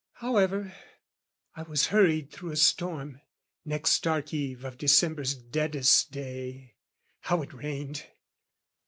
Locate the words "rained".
7.53-8.07